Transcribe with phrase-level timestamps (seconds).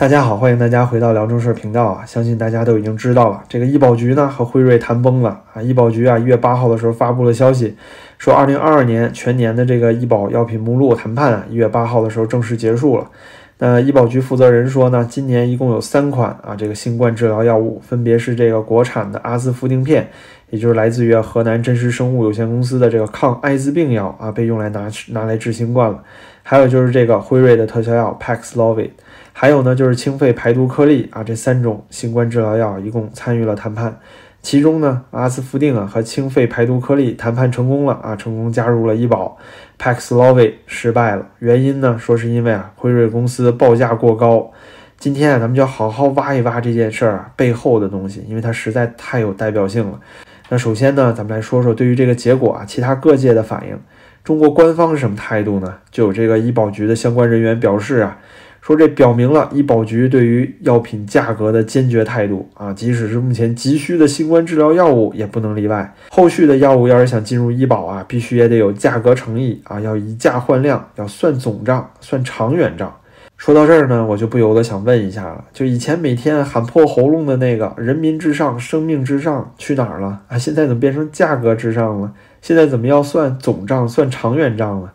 [0.00, 2.06] 大家好，欢迎大家回到聊正事频道啊！
[2.06, 5.60] 相信大家都已经知道了，这个医保局呢和辉瑞谈崩了啊！
[5.60, 7.76] 医保局啊一月八号的时候发布了消息，
[8.16, 13.10] 说二零二二年全年的这个医保药品目录谈判啊，一月八号的时候正式结束了。
[13.58, 20.08] 那医保局负责人说呢，今年一共有三款啊这个新冠治疗药物，分别是这个国产的阿斯夫定片，
[20.48, 26.02] 也就是来自于河南真实生物有限公司的这个抗艾滋病药啊，被用来拿拿来治新冠了。
[26.42, 28.92] 还有就是这个辉瑞的特效药 Paxlovid。
[29.32, 33.98] 还有呢，就是清肺排毒颗粒啊，这三种新冠治疗药一共参与了谈判。
[34.42, 39.36] 其中呢，阿斯夫定啊和清肺排毒颗粒谈判成功了啊，成功加入了医保。
[39.78, 44.50] Paxlovid 失败了，原因呢，说是因为啊辉瑞公司报价过高。
[44.98, 50.00] 今天啊，咱们就好好挖一挖这件事儿啊背后的东西，因为它实在太有代表性了。
[50.48, 53.78] 那首先呢，咱们来说说对于这个结果啊，其他各界的反应。
[54.24, 55.74] 中国官方是什么态度呢？
[55.90, 58.18] 就有这个医保局的相关人员表示啊。
[58.60, 65.94] 说这表明了医保局对于药品价格的坚决态度啊，即使是目前急需的新冠治疗药物也不能例外。
[66.10, 72.94] 后续的药物要是想进入医保啊，必须也得有价格诚意啊，要以价换量，要算总账，算长远账。
[73.38, 80.36] 说到这儿呢，我就不由得想问一下了，就以前每天喊破喉咙的那个“人民至上，生命至上”去哪儿了啊？
[80.36, 82.12] 现在怎么变成价格至上了？
[82.42, 84.92] 现在怎么要算总账，算长远账了？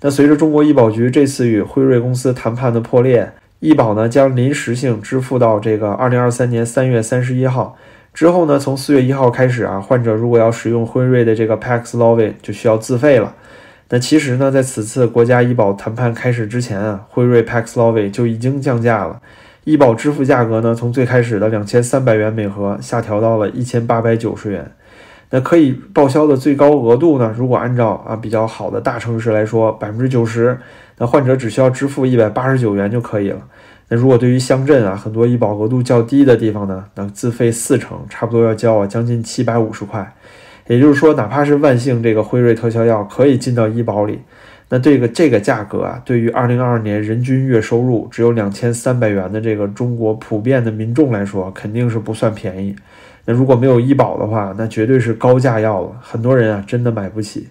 [0.00, 7.76] 那随着中国医保局这次与辉瑞公司谈判的破裂，医保呢将临时性支付到这个二零二三年三月三十一号
[8.12, 13.34] 之后呢，从四月一号开始啊，患者如果要使用辉瑞的这个 Paxlovid 就需要自费了。
[13.88, 19.20] 那其实呢，在此次国家医保谈判开始之前啊，辉瑞 Paxlovid 就已经降价了，
[19.64, 24.72] 医保支付价格呢从最开始的两千三百元每盒下调到了一千八百九十元。
[25.30, 27.34] 那可以报销的最高额度呢？
[27.36, 30.56] 如果按照啊比较好的大城市来说，百分之九十，
[30.98, 33.40] 那患者只需要支付一百八十九元就可以了。
[33.88, 40.14] 那如果对于乡镇啊很多医保额度较低的地方呢，那自费四成，差不多要交啊将近七百五十块。
[40.68, 44.20] 也就是说，哪怕是万幸这个辉瑞特效药可以进到医保里，
[44.68, 52.74] 那这个这个价格啊，对于二零二二年人均月收入只有两千三百元的这个中国普遍的民众来说，肯定是不算便宜。
[53.26, 57.48] 那如果没有医保的话，那绝对是高价药了，很多人啊真的买不起。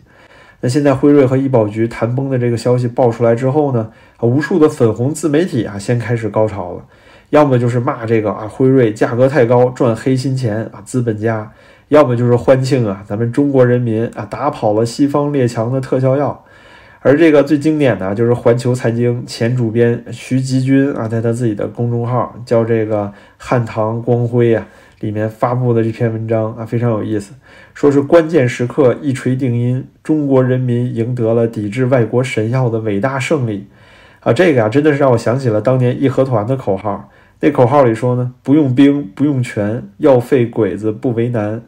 [0.62, 6.86] 那现在辉瑞和医保局谈崩的这个消息爆出来之后呢，啊无数的粉红自媒体啊先开始高潮了，
[7.30, 11.52] 要么就是骂这个啊辉瑞价格太高赚黑心钱啊资本家，
[11.90, 16.44] 要么就是欢庆啊咱们中国人民啊打跑了西方列强的特效药。
[17.02, 24.66] 而这个最经典的就是环球财经前主编徐吉军啊，在他自己的公众号叫这个汉唐光辉啊。
[25.00, 27.34] 里面发布的这篇文章啊，非常有意思，
[27.74, 33.68] 说是关键时刻一锤定音，中国人民赢得了抵制外国神药的伟大胜利
[34.22, 34.32] 啊！
[34.32, 37.10] 这个啊，真的是让我想起了当年义和团的口号。
[37.42, 41.62] 那口号里说呢，不用兵，不用权，要废鬼子不为难，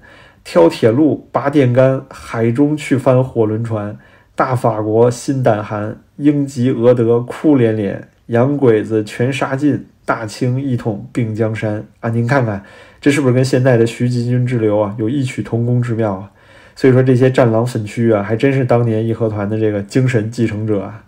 [0.44, 3.97] 挑铁路，拔电杆，海中去翻火轮船，
[4.33, 12.09] 大法国心胆寒，英吉俄德哭连连，洋鬼子全杀尽，大清一统并江山啊！
[12.09, 12.63] 您看看。
[13.00, 16.31] 这是不是跟现在的徐吉军之流啊有异曲同工之妙啊？
[16.75, 21.03] 所以说这些战狼粉区啊，还真是当年义和团的这个精神继承者啊。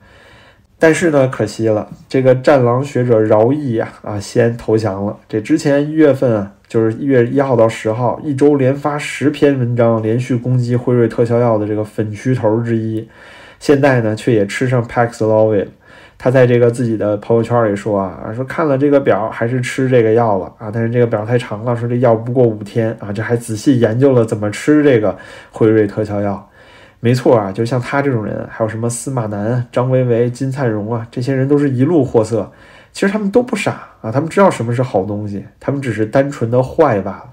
[0.81, 5.17] 但是呢，可惜了，这个战狼学者饶毅呀啊先投降了。
[5.27, 13.07] 这之前一月份啊，就是一月一号到十号，一周连发十篇文章，连续攻击辉瑞特效药的这个粉区头之一，
[13.59, 15.67] 现在呢却也吃上 Paxlovid。
[16.21, 25.17] 他在这个自己的朋友圈里说啊，说看了这个表还是吃这个药了啊，但是这个表太长了，说这药不过五天啊，这还仔细研究了怎么吃这个
[25.49, 26.49] 辉瑞特效药。
[26.99, 32.51] 没错啊，就像他这种人，还有什么司马南、张维维、金灿荣啊，这些人都是一路货色。
[32.91, 37.25] 其实他们都不傻啊，他们知道什么是好东西，他们只是单纯的坏罢了。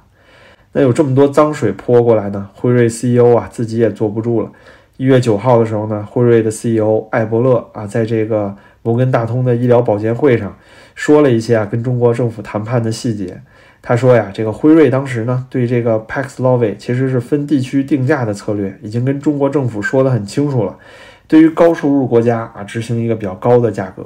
[0.71, 4.53] 那有这么多脏水泼过来呢，辉瑞 CEO 啊自己也坐不住了。
[4.97, 8.55] 一月九号的时候呢，辉瑞的 CEO 艾伯勒啊，在这个。
[8.87, 10.57] 摩根大通的医疗保健会上
[10.95, 13.43] 说了一些啊，跟中国政府谈判的细节。
[13.83, 20.79] 他说呀，这个辉瑞当时呢，对这个 Paxlovid 其实是分地区定价的策略，已经跟中国政府说得很清楚了。
[21.27, 24.05] 对于高收入国家啊，执行一个比较高的价格；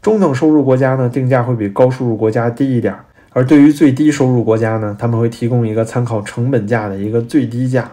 [0.00, 2.94] 中等收入国家呢，定价会比高收入国家低一点。
[3.34, 7.90] 而对于最低收入国家呢，他们会提供一个参考成本价的一个最低价。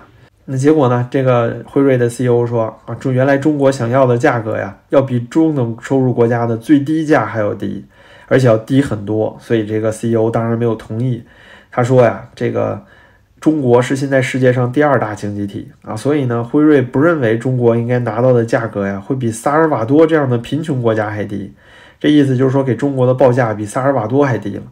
[0.52, 1.08] 那结果呢？
[1.12, 7.86] 这个辉瑞的 CEO 说啊，中原来中国想要的价格呀，要比中等收入国家的最低价还要低，
[8.28, 9.38] 而且要低很多。
[9.40, 11.24] 所以这个 CEO 当然没有同意。
[11.70, 12.84] 他说呀，这个
[13.40, 21.54] 中国是现在世界上第二大经济体啊，所以呢，辉瑞不认为中国应该拿到的价格呀，会比萨尔瓦多这样的贫穷国家还低。
[22.00, 24.64] 这意思就是说给中国的报价比萨尔瓦多还低了。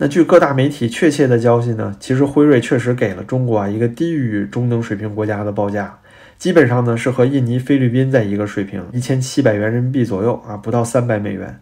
[0.00, 5.98] 那据各大媒体确切的消息呢，其实辉瑞确实给了中国啊一个低于中等水平国家的报价，
[6.38, 11.58] 基本上呢是和印尼、菲律宾在一个水平，一千七百元人民币左右啊，不到三百美元。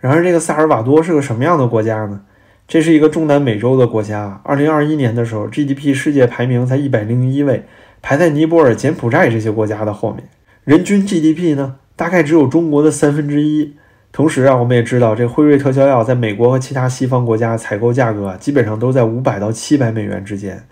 [0.00, 2.22] 然而这个萨尔瓦多是个什么样的国家呢？
[2.66, 7.64] 这是一个中南美洲的国家，二零二一年的时候 GDP 世界排名才一百零一位，
[8.02, 10.24] 排在尼泊尔、柬埔寨这些国家的后面，
[10.64, 13.76] 人均 GDP 呢大概只有中国的三分之一。
[14.18, 20.64] 同时啊，我们也知道，这辉瑞特效药在美国和其他西方国家采购价格啊基本上都在五百到七百美元之间，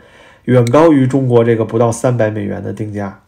[0.47, 3.21] 远高于中国这个不到三百美元的定价。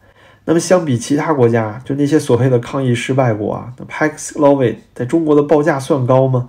[0.44, 6.48] 那么相比其他国家，就那些所谓的抗疫失败国啊那，Paxlovid 在中国的报价算高吗？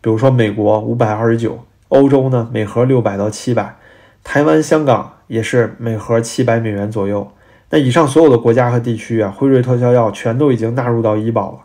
[0.00, 3.74] 比如说美国五百二十九，欧洲呢每盒六百到七百，
[4.22, 7.28] 台湾、香港也是每盒七百美元左右。
[7.70, 11.58] 那以上所有的国家和地区啊，辉瑞特效药全都已经纳入到医保了。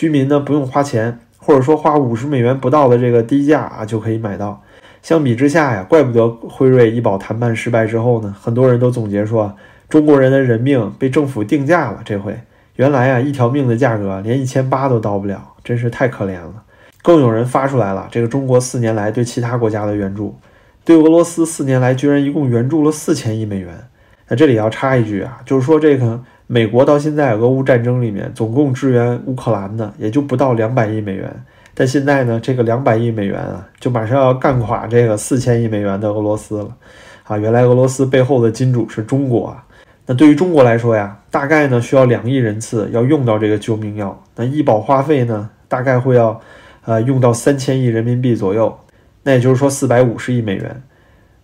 [0.00, 4.62] 居民呢不用花钱，或者说花五十美元不到的这个低价啊就可以买到。
[5.02, 9.54] 相比之下呀，怪不得辉瑞医保谈判失败之后呢，很多人都总结说，
[9.90, 12.00] 中国人的人命被政府定价了。
[12.02, 12.34] 这回
[12.76, 16.62] 原来啊一条命的价格连一千八都到不了，真是太可怜了。
[17.02, 20.34] 更有人发出来了，这个中国四年来对其他国家的援助，
[20.82, 23.74] 对俄罗斯四年来居然一共援助了四千亿美元。
[24.28, 26.18] 那这里要插一句啊，就是说这个。
[26.52, 31.32] 美国到现在俄乌战争里面总共支援乌克兰的也就不到两百亿美元，
[31.74, 36.76] 但现在呢，这个两百亿美元啊，就马上要干垮这个四千亿美元的俄罗斯了，
[37.22, 39.64] 啊，原来俄罗斯背后的金主是中国啊。
[40.06, 46.40] 那对于中国来说呀，大概呢需要两亿人次要用到这个救命药，那医保花费呢大概会要，
[46.84, 48.76] 呃，用到三千亿人民币左右，
[49.22, 50.82] 那也就是说四百五十亿美元，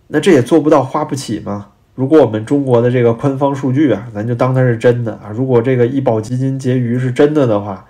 [0.07, 1.67] 那这也做不到花不起吗？
[1.97, 5.31] 如果我们中国的这个官方数据啊，咱就当它是真的啊。
[5.33, 7.87] 如果这个医保基金结余是真的的话，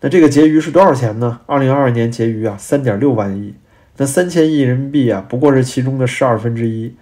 [0.00, 1.40] 那这个结余是多少钱呢？
[1.44, 3.52] 二零二二年结余啊，三点六万亿。
[3.96, 6.94] 那三千亿人民币啊，不过是其中的十二分之一。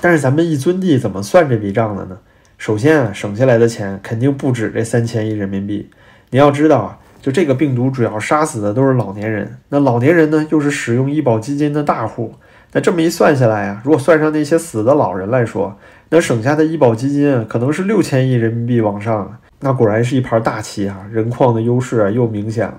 [0.00, 2.16] 但是咱们一尊地怎么算这笔账的呢？
[2.56, 5.90] 首先啊，省下来的钱肯定不止这三千亿人民币。
[6.30, 12.32] 你要知道啊，就这个病毒主要杀死的都是老年人，那老年人呢，又是使用医保基金的大户。
[12.72, 15.76] 那这么一算下来啊，如果算上那些死的老人来说，
[16.10, 21.06] 那省下的医保基金可能是六千亿人民币往上，那果然是一盘大棋啊！
[21.10, 22.78] 人矿的优势啊又明显了。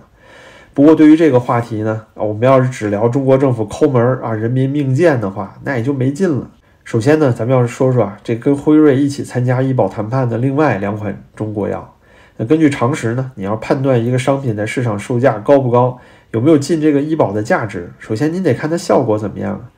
[0.76, 6.50] 不过对于这个话题呢，啊，我们要是只聊中国政府抠门啊、人民命贱的话，那也就没劲了。
[6.84, 11.96] 首先呢，咱们要是说说啊，这跟辉瑞一起参加医保谈判的另外两款中国药，
[12.38, 16.00] 那根据常识呢，你要判断一个商品在市场售价高不高，
[16.32, 19.70] 有没有进这个医保的价值，首先您得看它效果怎么样。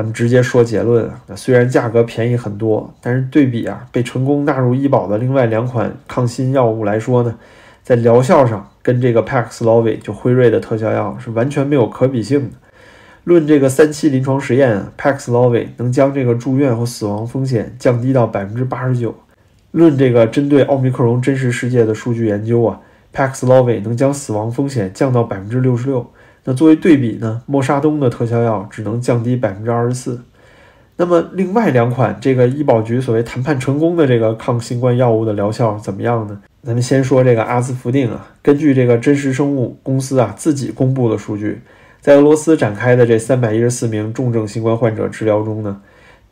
[0.00, 7.34] 咱们直接说结论啊，虽然价格便宜很多，但是对比啊被成功纳入医保的另外两款抗新药物来说呢，
[7.82, 12.56] 在疗效上跟这个 Paxlovid 就辉瑞的特效药是完全没有可比性的。
[13.24, 19.14] 论这个三期临床实验，Paxlovid 能将这个住院或死亡风险降低到百分之八十九。
[19.72, 22.80] 论这个针对奥密克戎真实世界的数据研究啊
[23.14, 26.10] ，Paxlovid 能将死亡风险降到百分之六十六。
[26.50, 30.20] 那作为对比呢，默沙东的特效药只能降低百分之二十四。
[30.96, 36.40] 那么另外两款这个医保局所谓谈判成功的这个抗新冠药物的疗效怎么样呢？
[36.64, 41.60] 咱们先说这个阿兹夫定啊，根据这个真实生物公司啊自己公布的数据，
[42.00, 45.80] 在俄罗斯展开的这三百一十四名重症新冠患者治疗中呢，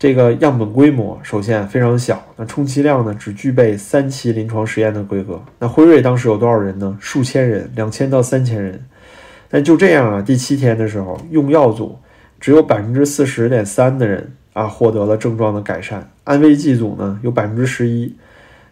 [0.00, 5.40] 这个样本规模首先非常小，那充其量呢只具备三期临床实验的规格。
[5.60, 6.98] 那辉瑞当时有多少人呢？
[7.00, 8.84] 数千人，两千到三千人。
[9.50, 11.98] 但就这样啊，第七天的时候，用药组
[12.38, 18.14] 只有百分之四十点三的人啊获得了症状的改善，安慰剂组呢有百分之十一。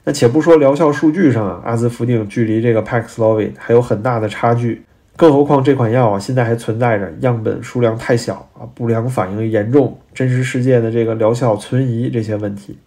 [0.05, 4.83] 那且不说疗效数据上啊，阿兹夫定距离这个 Paxlovid 还有很大的差距，
[5.17, 12.79] 更何况这款药啊现在还存在着样本数量太小啊、不良反应严重、真实世界的这个疗效存疑这些问题。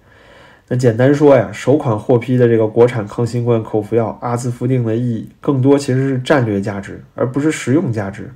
[0.71, 8.29] 那简单说呀，首款获批的这个国产抗新冠口服药阿兹夫定的意义，更多其实是战略价值，而不是实用价值。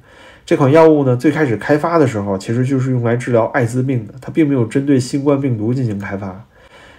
[0.43, 6.43] 这款药物呢，最开始开发的时候，其实就是用来治疗艾滋病的，它并没有针对新冠病毒进行开发。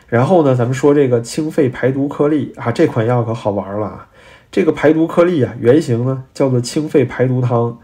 [0.09, 4.07] 然后呢，咱们说这个清肺排毒颗粒啊，这款药可好玩了啊，
[4.53, 7.77] 这个排毒颗粒啊，原型呢叫做清肺排毒汤。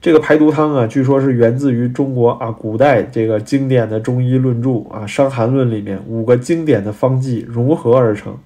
[0.00, 8.36] 这个排毒汤啊，据说是源自于中国啊古代这个经典的中医论著啊《伤寒论》里面五个经典的方剂融合而成。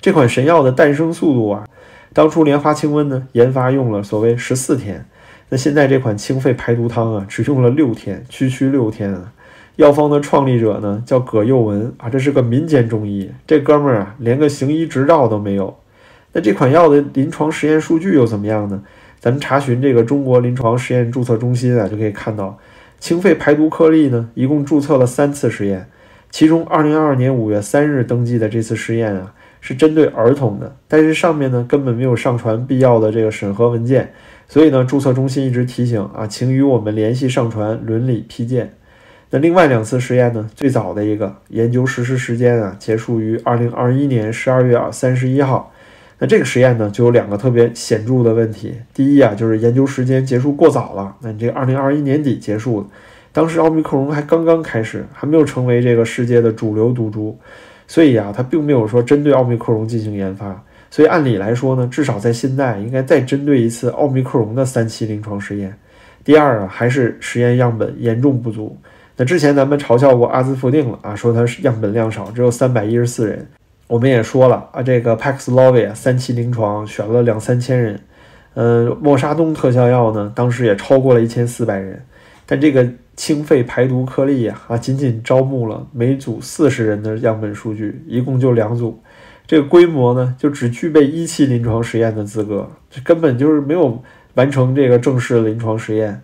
[0.00, 1.66] 这款神药的诞生速度啊，
[2.14, 5.04] 当初莲花清瘟呢研发用了所谓十四天，
[5.50, 9.30] 那现在这款清肺排毒汤啊只用了六天，区区六天啊！
[9.76, 15.76] 药方的创立者呢叫葛佑文啊，这是个民间中医，这哥们儿啊连个行医执照都没有。
[16.32, 18.82] 那这款药的临床实验数据又怎么样呢？
[19.24, 22.58] 咱们查询这个中国临床实验注册中心啊，就可以看到，
[23.00, 25.88] 清肺排毒颗粒呢，一共注册了三次实验，
[26.30, 34.12] 其中二零二二年五月三日登记的这次实验啊，是针对儿童的，但是上面呢根本没有上传必要的这个审核文件，
[34.46, 38.74] 所以呢，注册中心一直提醒啊，请与我们联系上传伦理批件。
[39.30, 45.72] 那另外两次实验呢，最早的一个研究实施时间啊，结束于二零二一年十二月三十一号。
[46.24, 48.72] 那这个实验呢，就有两个特别显著的问题。
[48.94, 51.14] 第一啊，就是研究时间结束过早了。
[51.20, 52.88] 那你这个二零二一年底结束，
[53.30, 57.38] 当时奥密克戎还刚刚开始，还没有成为这个世界的主流毒株，
[57.86, 60.64] 所以啊，它并没有说针对奥密克戎进行研发。
[60.90, 65.76] 所以按理来说呢，至少在现在应该再针对一次奥密克戎的三期临床实验。
[66.24, 68.74] 第二啊，还是实验样本严重不足。
[69.18, 73.46] 那之前咱们嘲笑过阿兹夫定了啊，说它是样本量少，只有三百一十四人。
[73.86, 78.00] 我们也说了啊，这个 Paxlovid 三期临床选了两三千人，
[78.54, 82.02] 呃，莫沙东特效药呢，当时也超过了一千四百人，
[82.46, 89.02] 但这个清肺排毒颗粒呀，啊，仅仅招募了每组四十人的样本数据，一共就两组，
[89.46, 96.22] 这个规模呢，就只具备一期临床实验的资格，这根本就是没有完成这个正式的临床实验。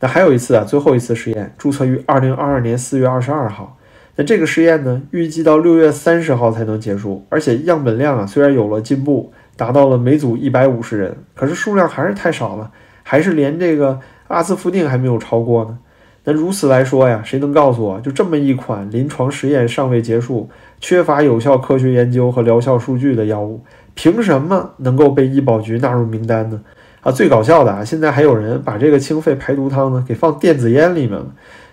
[0.00, 3.76] 那还有一次啊，最后一次实验注册于二零二二年四月二十二号。
[4.14, 12.70] 那这个实验呢，预计到六月三十号才能结束，而且样本量啊虽然有了进步，达到了每组一百五十人，可是数量还是太少了，
[13.02, 15.78] 还是连这个阿斯夫定还没有超过呢。
[16.24, 23.64] 那如此来说呀，谁能告诉我，就这么一款临床实验尚未结束、缺乏有效科学研究和疗效数据的药物，
[23.94, 26.60] 凭什么能够被医保局纳入名单呢？
[27.00, 31.26] 啊，最搞笑的啊，现在还有人把这个清肺排毒汤呢给放电子烟里面了。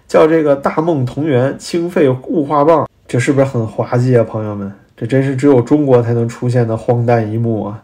[0.10, 4.74] 叫这个大梦同源清肺雾化棒，这是不是很滑稽啊，朋友们？
[4.98, 7.84] 这真是只有中国才能出现的荒诞一幕啊！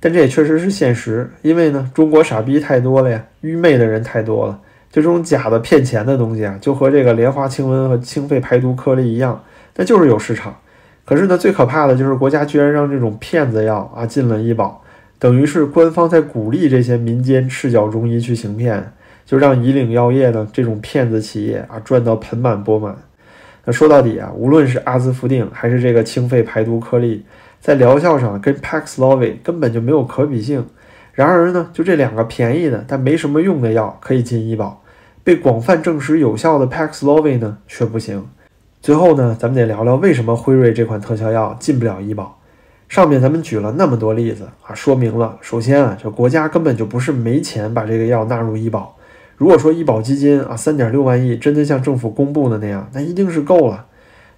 [0.00, 4.58] 但这也确实是现实，因为呢，中国傻逼太多了呀，愚昧的人太多了。
[4.90, 9.38] 就这种假的骗钱的东西啊，就和这个莲花清瘟和清肺排毒颗粒一样，
[9.76, 10.56] 那就是有市场。
[11.04, 14.82] 可是呢，最可怕的就是国家居然让这种骗子药啊进了医保，
[15.18, 18.94] 等于是官方在鼓励这些民间赤脚中医去行骗。
[19.26, 22.96] 就让以岭药业呢这种骗子企业啊赚到盆满钵满。
[23.64, 27.24] 那说到底啊，无论是阿兹夫定还是这个清肺排毒颗粒，
[27.60, 30.64] 在疗效上跟 Paxlovid 根本就没有可比性。
[31.12, 34.82] 然而呢，就这两个便宜的但没什么用的药可以进医保，
[35.24, 38.28] 被广泛证实有效的 Paxlovid 呢却不行。
[38.80, 42.38] 最后呢，咱们得聊聊为什么辉瑞这款特效药进不了医保。
[42.88, 48.95] 上面咱们举了那么多例子啊，说明了首先啊，这国家根本就不是没钱把这个药纳入医保。
[49.36, 53.86] 如果说医保基金啊三点六万亿真的像政府公布的那样，那一定是够了。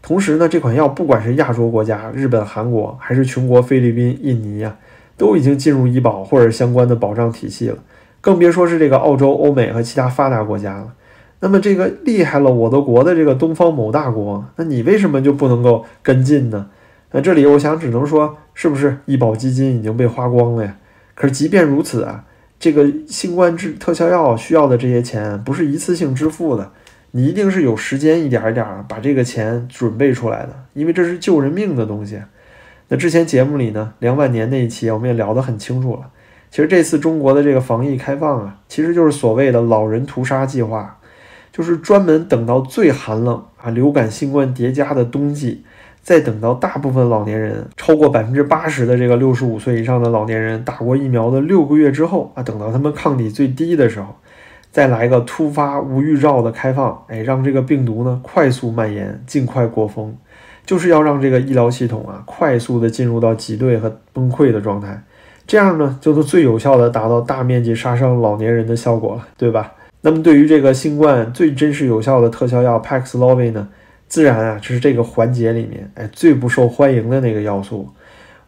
[0.03, 4.77] 同时呢，这款药不管是亚洲国家、日本、韩国，还是穷国菲律宾、印尼呀，
[5.17, 7.79] 都已经进入医保或者相关的保障体系了，
[8.21, 10.93] 更别说是这个澳洲、欧美和其他发达国家了。
[11.41, 16.67] 那么这个厉害了我的国的这个东方某大国，那你为什么就不能够跟进呢？
[17.13, 20.77] 那这里我想只能说，是不是医保基金已经被花光了呀？
[21.15, 22.25] 可是即便如此啊。
[22.61, 26.73] 这个新冠治特效药需要的这些钱不是一次性支付的，
[27.13, 32.21] 你一定是有时间一点一点把这个钱准备出来的，因为这是救人命的东西。
[32.89, 36.11] 那之前节目里呢，两万年那一期我们也聊得很清楚了。
[36.51, 40.99] 其实这次中国的这个防疫开放啊，其实就是所谓的老人屠杀计划，
[41.53, 45.63] 就是专门等到最寒冷啊，流感、新冠叠加的冬季。
[46.09, 54.07] 再等到大部分老年人超过百分之八十的这个六十五岁以上的老年人打过疫苗的六个月之后啊，等到他们抗体最低的时候，
[54.73, 60.17] 再来个突发无预兆的开放，哎，让这个病毒呢快速蔓延，尽快过风，
[60.65, 65.03] 就是要让这个医疗系统啊快速的进入到挤兑和崩溃的状态，
[65.47, 69.75] 这样呢就能最有效的达到大面积杀伤老年人的效果了，对吧？
[70.01, 73.69] 那么对于这个新冠最真实有效的特效药 Paxlovid 呢？
[74.09, 77.89] 自然啊，就是这个环节里面，哎，最不受欢迎的那个要素。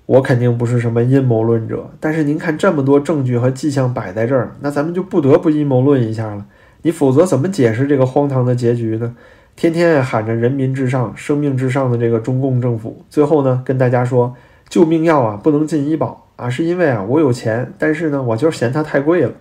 [0.07, 6.45] 我肯定不是什么阴谋论者，但是您看这么多证据和迹象摆在这儿，那咱们就不得不阴谋论一下了。
[6.83, 9.15] 你否则怎么解释这个荒唐的结局呢？
[9.55, 14.35] 天天喊着人民至上、生命至上的这个中共政府，最后呢，跟大家说
[14.69, 19.33] 救命药啊不能进医保啊，是因为啊我有钱，但是呢我就是嫌它太贵了。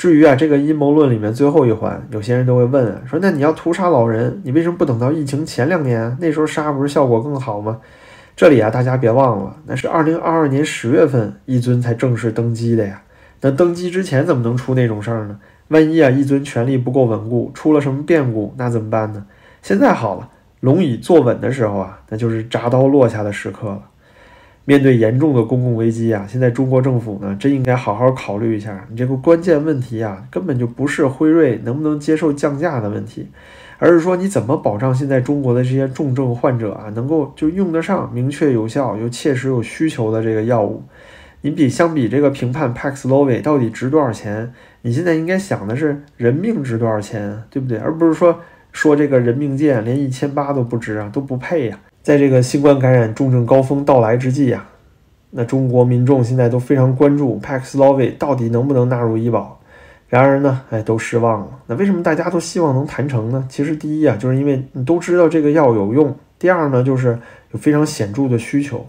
[0.00, 6.16] 至于啊，这个阴谋论里面最后一环，有些人都会问啊，说那你要屠杀老人，你为什么不等到疫情前两年？
[6.18, 7.78] 那时候杀不是效果更好吗？
[8.34, 13.02] 这里啊，大家别忘了，那是二零二二年十月份一尊才正式登基的呀。
[13.42, 15.38] 那登基之前怎么能出那种事儿呢？
[15.68, 19.26] 万一啊，一尊权力不够稳固，出了什么变故，那怎么办呢？
[19.60, 20.30] 现在好了，
[20.60, 23.82] 龙椅坐稳的时候啊，那就是铡刀落下的时刻了。
[24.70, 33.26] 面对严重的公共危机啊，现在中国政府呢，真应该好好考虑一下，你这个关键问题啊，根本就不是辉瑞能不能接受降价的问题，
[33.78, 40.84] 而是说你怎么保障现在中国的这些重症患者啊，能够就用得上明确有效又切实有需求的这个药物。
[41.40, 47.76] 你比相比这个评判 Paxlovid 到底值多少钱，你现在应该想的是人命值多少钱，对不对？
[47.78, 48.38] 而不是说
[48.70, 51.80] 说这个人命贱，连一千八都不值啊，都不配呀。
[52.02, 54.66] 在这个新冠感染重症高峰到来之际呀，
[55.30, 59.60] 那中国民众现在都非常关注 Paxlovid 到底能不能纳入医保。
[60.08, 61.48] 然而呢，哎，都失望了。
[61.66, 63.46] 那为什么大家都希望能谈成呢？
[63.48, 67.16] 其实第一啊，就是因为你都知道这个药有用；第二呢，就是
[67.52, 68.84] 有非常显著的需求。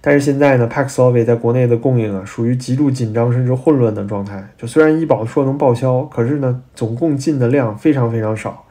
[0.00, 4.46] 但是现在呢，Paxlovid 在国内的供应啊，属于极度紧张甚至混乱的状态。
[4.58, 8.64] 就虽然医保说能报销，可是呢，总共进的量非常非常少。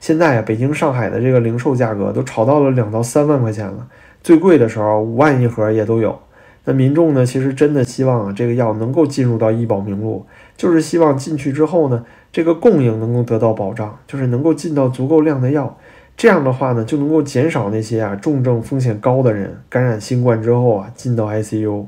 [0.00, 3.86] 现在啊，北京、上海的这个零售价格都炒到了两到三万块钱了，
[4.22, 6.18] 最贵的时候五万一盒也都有。
[6.64, 10.26] 那民众呢，其实真的希望啊，这个药能够进入到医保名录，
[10.56, 15.78] 就是希望进去之后呢，这个供应能够得到保障，就是能够进到足够量的药。
[16.16, 21.86] 这样的话呢，就能够减少那些啊重症风险高的人感染新冠之后啊进到 ICU。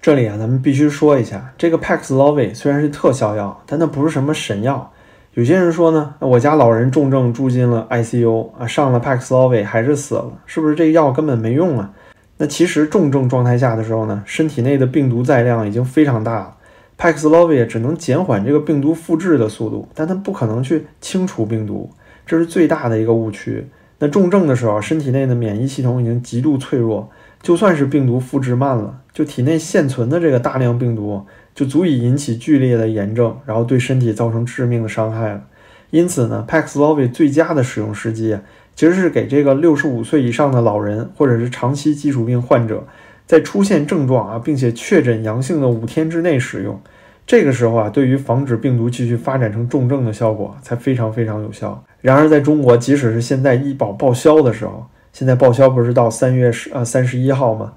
[0.00, 4.92] 这里啊，咱们必须说一下，这个 Paxlovid 虽然是特效药，但它不是什么神药。
[5.34, 11.90] 有些人说呢，我家老人重症住进了 ICU 啊，上了 Paxlovid 还是死了，是不是这个药根本没用啊？
[12.38, 16.56] 那其实重症状态下的时候呢，身体内的病毒载量已经非常大了
[16.98, 21.88] ，Paxlovid 只能减缓这个病毒复制的速度，但它不可能去清除病毒，
[22.26, 23.64] 这是最大的一个误区。
[23.98, 27.10] 那重症的时候，身体内的免疫系统已经极度脆弱，
[27.42, 31.26] 就算是病毒复制慢了，就体内现存的这个大量病毒。
[31.54, 35.42] 就足以引起剧烈的炎症，然后对身体造成致命的伤害了。
[35.90, 38.38] 因此呢，Paxlovid 最佳的使用时机
[38.76, 42.86] 其实是给这个六十五岁以上的老人，或者是长期基础病患者，
[43.26, 46.80] 在出现症状啊，并且确诊阳性的五天之内使用。
[47.26, 51.82] 这个时候啊，对于防止病毒继续发展成重症的效果才非常非常有效。
[52.00, 57.72] 然而，在中国，即使是现在医保报销的时候，现在报销不是到三月十呃三十一号吗？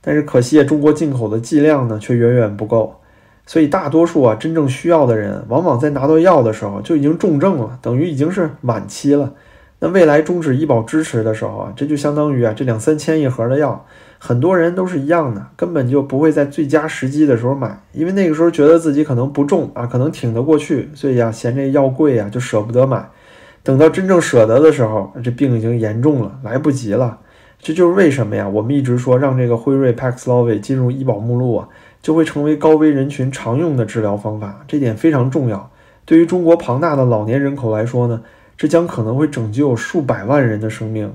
[0.00, 3.00] 但是可惜，中国进口的剂量呢，却远远不够。
[3.46, 9.34] 所以大多数啊，真正需要的人，往往在拿到药的时候就已经重症了，等于已经是晚期了。
[9.80, 13.84] 那未来终止医保支持的时候啊，这就相当于啊，这两三千一盒的药，
[14.18, 23.10] 很多人都是一样的，根本就不会在最佳时机的时候买，因为那个时候觉得自己可能不重啊，可能挺得过去，所以啊，嫌这药贵啊，就舍不得买。
[23.64, 27.18] 等到真正舍得的时候，这病已经严重了，来不及了。
[27.58, 31.68] 这就是为什么呀，我们一直说让这个辉瑞 Paxlovid 进入医保目录啊。
[32.02, 35.70] 就会成为高危人群常用的治疗方法，这点非常重要。
[36.04, 38.20] 对于中国庞大的老年人口来说呢，
[38.58, 41.10] 这将可能会拯救数百万人的生命。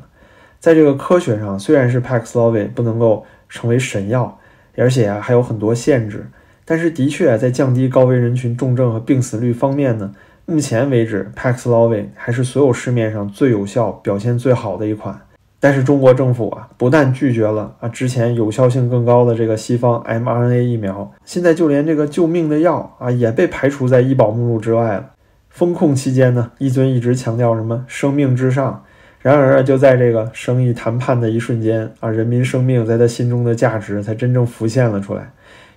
[0.60, 4.40] 在这个科学上，虽然是 Paxlovid 不能够成为神药，
[4.76, 6.26] 而且啊还有很多限制，
[6.66, 10.16] 但是的确在降低高危人群重症和病死率方面呢，
[10.50, 15.16] 目前为止 Paxlovid 还是所有市面上最有效、表现最好的一款。
[15.60, 25.12] 但是中国政府啊，不但拒绝了啊之前有效性更高的这个西方 mRNA 疫苗，现在就连这个救命的药啊也被排除在医保目录之外了。
[25.50, 28.84] 封控期间呢，一尊一直强调什么生命至上，
[29.22, 35.32] 然而，就在这个生意谈判的一瞬间啊，人民生命在他心中的价值才真正浮现了出来。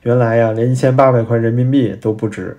[0.04, 2.56] 原来呀，连一千八百块人民币都不值。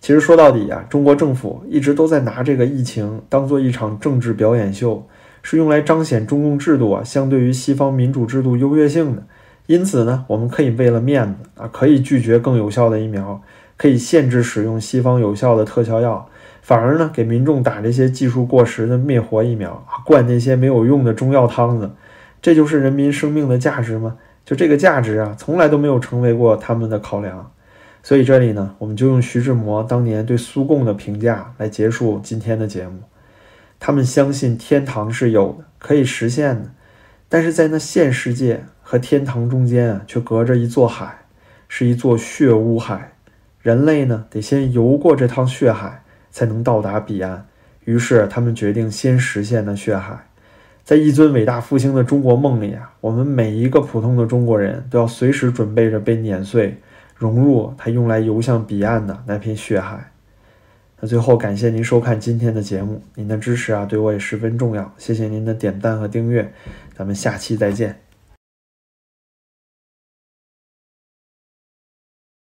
[0.00, 5.06] 其实说到底啊，中国政府一直都在拿这个疫情当做一场政治表演秀。
[5.42, 9.22] 是用来彰显中共制度啊，相对于西方民主制度优越性的。
[9.64, 13.40] 因此呢，我们可以为了面子啊，可以拒绝更有效的疫苗，
[13.78, 16.28] 可以限制使用西方有效的特效药，
[16.60, 21.90] 反而呢，给民众打这些技术过时的灭活疫苗啊，灌那些没有用的中药汤子。
[22.42, 24.18] 这就是人民生命的价值吗？
[24.44, 27.50] 就这个价值啊，从来都没有成为过他们的考量。
[28.02, 33.00] 所以这里呢，我们就用徐志摩当年对苏共的评价来结束今天的节目。
[33.78, 36.70] 他们相信天堂是有的，可以实现的，
[37.28, 41.18] 但是在那现世界和天堂中间啊，却隔着一座海，
[41.68, 43.12] 是一座血污海。
[43.60, 47.46] 人类呢，得先游过这趟血海，才能到达彼岸。
[47.84, 50.26] 于是他们决定先实现那血海。
[50.82, 56.78] 在一尊伟大复兴的中国梦里啊，我们每一个普通的中国人都要随时准备着被碾碎，
[57.20, 60.10] 融入它用来游向彼岸的那片血海。
[60.98, 64.90] 那最后，感谢您收看今天的节目，您的支持啊，对我也十分重要。
[64.96, 66.50] 谢谢您的点赞和订阅，
[66.96, 68.09] 咱们下期再见。